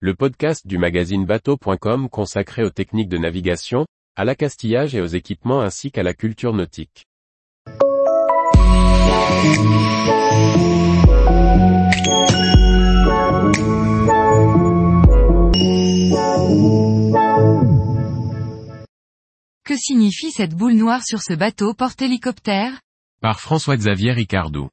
le 0.00 0.14
podcast 0.14 0.66
du 0.66 0.76
magazine 0.76 1.24
bateau.com 1.24 2.10
consacré 2.10 2.62
aux 2.62 2.70
techniques 2.70 3.08
de 3.08 3.16
navigation, 3.16 3.86
à 4.14 4.26
l'accastillage 4.26 4.94
et 4.94 5.00
aux 5.00 5.06
équipements 5.06 5.62
ainsi 5.62 5.90
qu'à 5.90 6.02
la 6.02 6.12
culture 6.12 6.52
nautique. 6.52 7.06
Que 19.64 19.76
signifie 19.76 20.30
cette 20.30 20.54
boule 20.54 20.74
noire 20.74 21.02
sur 21.06 21.22
ce 21.22 21.32
bateau 21.32 21.72
porte-hélicoptère? 21.72 22.82
Par 23.22 23.40
François-Xavier 23.40 24.12
Ricardou. 24.12 24.68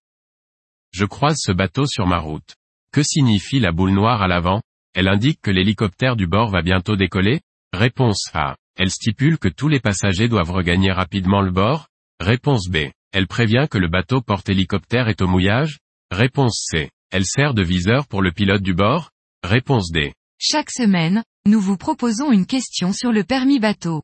Je 0.92 1.06
croise 1.06 1.38
ce 1.40 1.54
bateau 1.54 1.86
sur 1.86 2.08
ma 2.08 2.20
route. 2.20 2.56
Que 2.92 3.04
signifie 3.04 3.62
la 3.62 3.72
boule 3.72 3.94
noire 3.94 4.22
à 4.22 4.28
l'avant? 4.28 4.62
Elle 4.94 5.08
indique 5.08 5.42
que 5.42 5.52
l'hélicoptère 5.52 6.16
du 6.16 6.28
bord 6.28 6.50
va 6.50 6.62
bientôt 6.62 6.96
décoller 6.96 7.42
Réponse 7.74 8.30
A. 8.34 8.56
Elle 8.76 8.92
stipule 8.92 9.40
que 9.40 9.48
tous 9.48 9.68
les 9.68 9.80
passagers 9.80 10.28
doivent 10.28 10.52
regagner 10.52 10.92
rapidement 10.92 11.42
le 11.42 11.52
bord 11.52 11.88
Réponse 12.20 12.68
B. 12.70 12.90
Elle 13.12 13.28
prévient 13.28 13.68
que 13.70 13.78
le 13.78 13.88
bateau 13.88 14.22
porte-hélicoptère 14.22 15.08
est 15.08 15.22
au 15.22 15.28
mouillage 15.28 15.80
Réponse 16.12 16.68
C. 16.70 16.90
Elle 17.12 17.26
sert 17.26 17.54
de 17.54 17.64
viseur 17.64 18.08
pour 18.08 18.22
le 18.22 18.32
pilote 18.32 18.62
du 18.62 18.74
bord 18.74 19.12
Réponse 19.44 19.92
D. 19.92 20.14
Chaque 20.40 20.72
semaine, 20.72 21.24
nous 21.46 21.60
vous 21.60 21.78
proposons 21.78 22.32
une 22.32 22.46
question 22.46 22.94
sur 22.94 23.12
le 23.12 23.24
permis 23.24 23.60
bateau. 23.60 24.04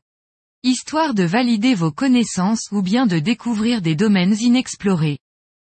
Histoire 0.62 1.14
de 1.14 1.22
valider 1.22 1.74
vos 1.74 1.92
connaissances 1.92 2.68
ou 2.72 2.82
bien 2.82 3.06
de 3.06 3.18
découvrir 3.18 3.80
des 3.80 3.94
domaines 3.94 4.36
inexplorés. 4.38 5.18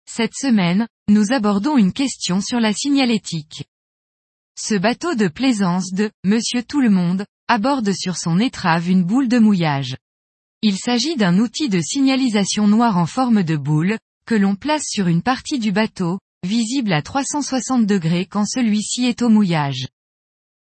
Cette 0.06 0.34
semaine, 0.34 0.86
nous 1.08 1.32
abordons 1.32 1.78
une 1.78 1.92
question 1.92 2.40
sur 2.40 2.60
la 2.60 2.72
signalétique. 2.72 3.64
Ce 4.56 4.76
bateau 4.76 5.16
de 5.16 5.26
plaisance 5.26 5.92
de 5.92 6.12
Monsieur 6.22 6.62
Tout 6.62 6.80
le 6.80 6.88
Monde 6.88 7.24
aborde 7.48 7.92
sur 7.92 8.16
son 8.16 8.38
étrave 8.38 8.88
une 8.88 9.02
boule 9.02 9.26
de 9.26 9.40
mouillage. 9.40 9.96
Il 10.62 10.76
s'agit 10.76 11.16
d'un 11.16 11.40
outil 11.40 11.68
de 11.68 11.80
signalisation 11.80 12.68
noire 12.68 12.96
en 12.96 13.06
forme 13.06 13.42
de 13.42 13.56
boule, 13.56 13.98
que 14.26 14.36
l'on 14.36 14.54
place 14.54 14.84
sur 14.86 15.08
une 15.08 15.22
partie 15.22 15.58
du 15.58 15.72
bateau, 15.72 16.20
visible 16.46 16.92
à 16.92 17.02
360 17.02 17.84
degrés 17.84 18.26
quand 18.26 18.46
celui-ci 18.46 19.06
est 19.06 19.22
au 19.22 19.28
mouillage. 19.28 19.88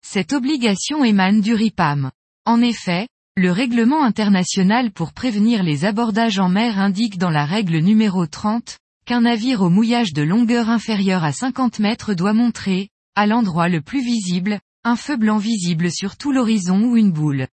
Cette 0.02 0.32
obligation 0.32 1.04
émane 1.04 1.42
du 1.42 1.52
RIPAM. 1.52 2.10
En 2.46 2.62
effet, 2.62 3.08
le 3.36 3.52
règlement 3.52 4.04
international 4.04 4.90
pour 4.90 5.12
prévenir 5.12 5.62
les 5.62 5.84
abordages 5.84 6.38
en 6.38 6.48
mer 6.48 6.78
indique 6.78 7.18
dans 7.18 7.30
la 7.30 7.44
règle 7.44 7.78
numéro 7.80 8.26
30, 8.26 8.78
qu'un 9.04 9.20
navire 9.20 9.60
au 9.60 9.68
mouillage 9.68 10.14
de 10.14 10.22
longueur 10.22 10.70
inférieure 10.70 11.24
à 11.24 11.32
50 11.32 11.78
mètres 11.78 12.14
doit 12.14 12.32
montrer, 12.32 12.88
à 13.16 13.26
l'endroit 13.26 13.68
le 13.68 13.80
plus 13.80 14.04
visible, 14.04 14.60
un 14.84 14.94
feu 14.94 15.16
blanc 15.16 15.38
visible 15.38 15.90
sur 15.90 16.16
tout 16.16 16.30
l'horizon 16.30 16.84
ou 16.84 16.96
une 16.96 17.10
boule. 17.10 17.48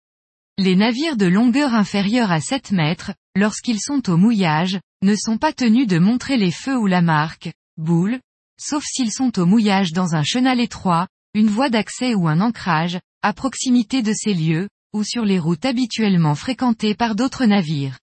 Les 0.57 0.75
navires 0.75 1.15
de 1.15 1.27
longueur 1.27 1.73
inférieure 1.73 2.31
à 2.31 2.41
7 2.41 2.71
mètres, 2.71 3.13
lorsqu'ils 3.35 3.79
sont 3.79 4.09
au 4.09 4.17
mouillage, 4.17 4.79
ne 5.01 5.15
sont 5.15 5.37
pas 5.37 5.53
tenus 5.53 5.87
de 5.87 5.97
montrer 5.97 6.35
les 6.35 6.51
feux 6.51 6.77
ou 6.77 6.87
la 6.87 7.01
marque, 7.01 7.53
boule, 7.77 8.19
sauf 8.59 8.83
s'ils 8.85 9.13
sont 9.13 9.39
au 9.39 9.45
mouillage 9.45 9.93
dans 9.93 10.13
un 10.15 10.23
chenal 10.23 10.59
étroit, 10.59 11.07
une 11.33 11.47
voie 11.47 11.69
d'accès 11.69 12.15
ou 12.15 12.27
un 12.27 12.41
ancrage, 12.41 12.99
à 13.21 13.33
proximité 13.33 14.01
de 14.01 14.13
ces 14.13 14.33
lieux, 14.33 14.67
ou 14.93 15.03
sur 15.03 15.23
les 15.23 15.39
routes 15.39 15.65
habituellement 15.65 16.35
fréquentées 16.35 16.95
par 16.95 17.15
d'autres 17.15 17.45
navires. 17.45 17.97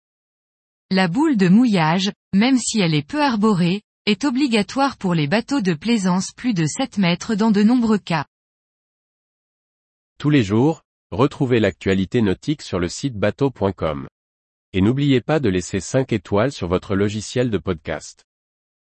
La 0.90 1.06
boule 1.06 1.36
de 1.36 1.48
mouillage, 1.48 2.10
même 2.34 2.56
si 2.56 2.80
elle 2.80 2.94
est 2.94 3.06
peu 3.06 3.22
arborée, 3.22 3.82
est 4.08 4.24
obligatoire 4.24 4.96
pour 4.96 5.12
les 5.12 5.26
bateaux 5.26 5.60
de 5.60 5.74
plaisance 5.74 6.32
plus 6.32 6.54
de 6.54 6.64
7 6.64 6.96
mètres 6.96 7.34
dans 7.34 7.50
de 7.50 7.62
nombreux 7.62 7.98
cas. 7.98 8.24
Tous 10.18 10.30
les 10.30 10.42
jours, 10.42 10.80
retrouvez 11.10 11.60
l'actualité 11.60 12.22
nautique 12.22 12.62
sur 12.62 12.78
le 12.78 12.88
site 12.88 13.16
bateau.com. 13.16 14.08
Et 14.72 14.80
n'oubliez 14.80 15.20
pas 15.20 15.40
de 15.40 15.50
laisser 15.50 15.80
5 15.80 16.10
étoiles 16.14 16.52
sur 16.52 16.68
votre 16.68 16.96
logiciel 16.96 17.50
de 17.50 17.58
podcast. 17.58 18.24